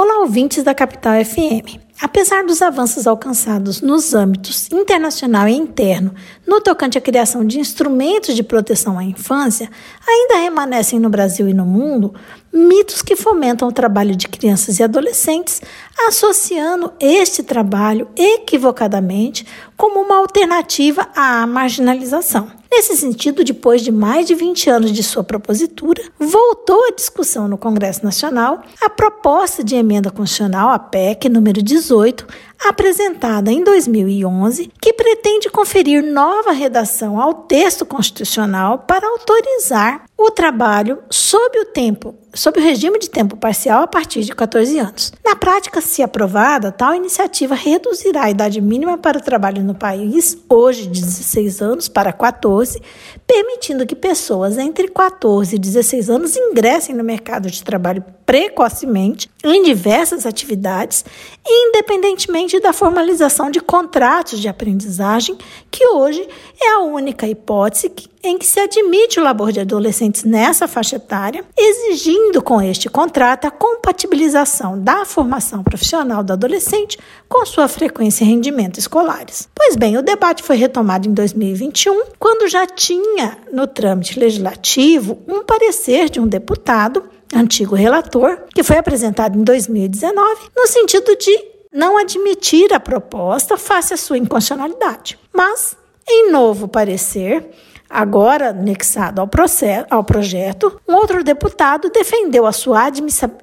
[0.00, 1.87] Olá, ouvintes da Capital FM.
[2.00, 6.14] Apesar dos avanços alcançados nos âmbitos internacional e interno
[6.46, 9.68] no tocante à criação de instrumentos de proteção à infância,
[10.06, 12.14] ainda remanescem no Brasil e no mundo
[12.52, 15.60] mitos que fomentam o trabalho de crianças e adolescentes,
[16.06, 19.46] associando este trabalho equivocadamente
[19.76, 22.58] como uma alternativa à marginalização.
[22.70, 27.56] Nesse sentido, depois de mais de 20 anos de sua propositura, voltou à discussão no
[27.56, 32.24] Congresso Nacional a proposta de emenda constitucional, a PEC número 18, 18
[32.64, 40.98] apresentada em 2011, que pretende conferir nova redação ao texto constitucional para autorizar o trabalho
[41.08, 45.12] sob o tempo, sob o regime de tempo parcial a partir de 14 anos.
[45.24, 50.36] Na prática, se aprovada, tal iniciativa reduzirá a idade mínima para o trabalho no país,
[50.48, 52.82] hoje de 16 anos para 14,
[53.24, 59.62] permitindo que pessoas entre 14 e 16 anos ingressem no mercado de trabalho precocemente em
[59.62, 61.04] diversas atividades,
[61.46, 65.36] independentemente da formalização de contratos de aprendizagem,
[65.70, 66.26] que hoje
[66.60, 71.44] é a única hipótese em que se admite o labor de adolescentes nessa faixa etária,
[71.56, 78.28] exigindo com este contrato a compatibilização da formação profissional do adolescente com sua frequência e
[78.28, 79.48] rendimento escolares.
[79.54, 85.44] Pois bem, o debate foi retomado em 2021, quando já tinha no trâmite legislativo um
[85.44, 91.98] parecer de um deputado antigo relator, que foi apresentado em 2019, no sentido de não
[91.98, 95.18] admitir a proposta face à sua inconstitucionalidade.
[95.32, 95.76] Mas,
[96.08, 97.50] em novo parecer,
[97.88, 102.90] agora anexado ao, processo, ao projeto, um outro deputado defendeu a sua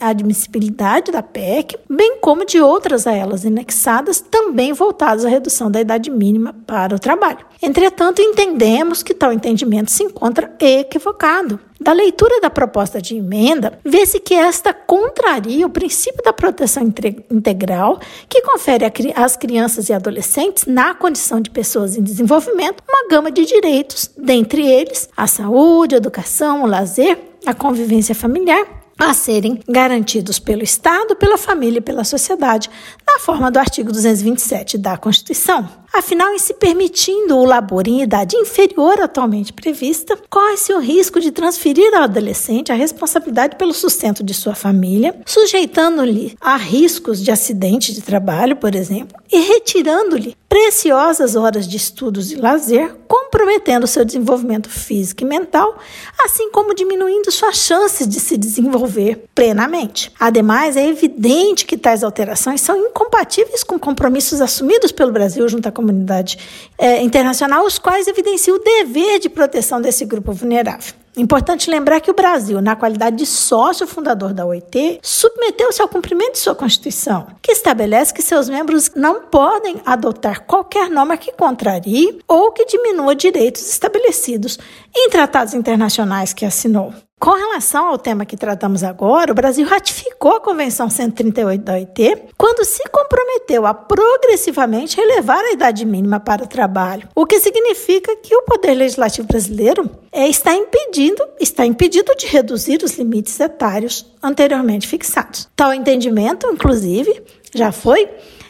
[0.00, 5.80] admissibilidade da PEC, bem como de outras a elas anexadas, também voltadas à redução da
[5.80, 7.46] idade mínima para o trabalho.
[7.60, 11.58] Entretanto, entendemos que tal entendimento se encontra equivocado.
[11.82, 16.84] Da leitura da proposta de emenda, vê-se que esta contraria o princípio da proteção
[17.28, 18.84] integral, que confere
[19.16, 24.64] às crianças e adolescentes, na condição de pessoas em desenvolvimento, uma gama de direitos, dentre
[24.64, 28.64] eles a saúde, a educação, o lazer, a convivência familiar
[28.96, 32.70] a serem garantidos pelo Estado, pela família e pela sociedade,
[33.04, 35.81] na forma do artigo 227 da Constituição.
[35.92, 41.30] Afinal, em se permitindo o labor em idade inferior atualmente prevista, corre-se o risco de
[41.30, 47.92] transferir ao adolescente a responsabilidade pelo sustento de sua família, sujeitando-lhe a riscos de acidente
[47.92, 54.68] de trabalho, por exemplo, e retirando-lhe preciosas horas de estudos e lazer, comprometendo seu desenvolvimento
[54.68, 55.78] físico e mental,
[56.22, 60.12] assim como diminuindo suas chances de se desenvolver plenamente.
[60.20, 65.72] Ademais, é evidente que tais alterações são incompatíveis com compromissos assumidos pelo Brasil junto à
[65.82, 66.38] comunidade
[66.78, 70.94] é, internacional, os quais evidenciam o dever de proteção desse grupo vulnerável.
[71.14, 76.32] Importante lembrar que o Brasil, na qualidade de sócio fundador da OIT, submeteu-se ao cumprimento
[76.32, 82.18] de sua Constituição, que estabelece que seus membros não podem adotar qualquer norma que contrarie
[82.26, 84.58] ou que diminua direitos estabelecidos
[84.96, 86.94] em tratados internacionais que assinou.
[87.22, 92.30] Com relação ao tema que tratamos agora, o Brasil ratificou a Convenção 138 da OIT
[92.36, 98.16] quando se comprometeu a progressivamente elevar a idade mínima para o trabalho, o que significa
[98.16, 104.06] que o Poder Legislativo brasileiro é, está, impedindo, está impedido de reduzir os limites etários
[104.22, 105.48] anteriormente fixados.
[105.54, 107.22] Tal entendimento, inclusive,
[107.54, 108.08] já foi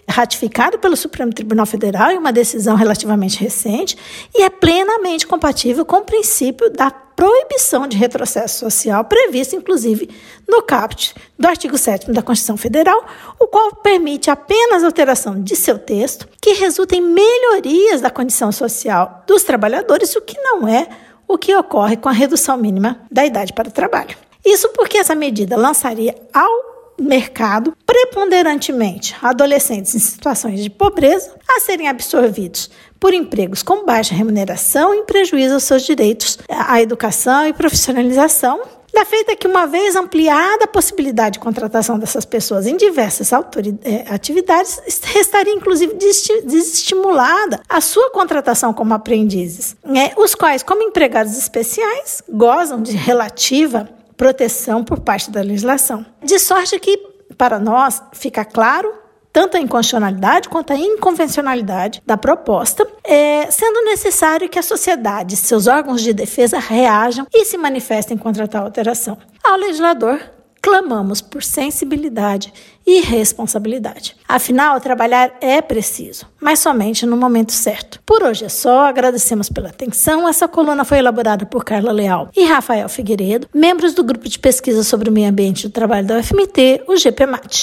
[0.09, 3.97] ratificado pelo Supremo Tribunal Federal em uma decisão relativamente recente
[4.35, 6.91] e é plenamente compatível com o princípio da
[7.23, 10.11] proibição de retrocesso social previsto, inclusive,
[10.49, 13.01] no caput do artigo 7 da Constituição Federal,
[13.39, 19.23] o qual permite apenas alteração de seu texto que resulta em melhorias da condição social
[19.25, 20.89] dos trabalhadores, o que não é
[21.29, 24.17] o que ocorre com a redução mínima da idade para o trabalho.
[24.45, 26.72] Isso porque essa medida lançaria ao
[27.03, 34.95] mercado preponderantemente adolescentes em situações de pobreza a serem absorvidos por empregos com baixa remuneração
[34.95, 38.61] em prejuízo aos seus direitos à educação e profissionalização.
[38.95, 44.05] Da feita que, uma vez ampliada a possibilidade de contratação dessas pessoas em diversas eh,
[44.07, 50.13] atividades, restaria inclusive desestimulada a sua contratação como aprendizes, né?
[50.15, 56.05] os quais, como empregados especiais, gozam de relativa proteção por parte da legislação.
[56.23, 56.97] De sorte que,
[57.37, 64.49] para nós, fica claro tanto a inconstitucionalidade quanto a inconvencionalidade da proposta, é, sendo necessário
[64.49, 69.17] que a sociedade, seus órgãos de defesa reajam e se manifestem contra tal alteração.
[69.43, 70.21] Ao legislador
[70.63, 72.53] clamamos por sensibilidade
[72.87, 74.17] e responsabilidade.
[74.29, 78.01] Afinal, trabalhar é preciso, mas somente no momento certo.
[78.07, 80.29] Por hoje é só, agradecemos pela atenção.
[80.29, 84.83] Essa coluna foi elaborada por Carla Leal e Rafael Figueiredo, membros do grupo de pesquisa
[84.83, 87.61] sobre o meio ambiente e o trabalho da UFMT, o GPMAT.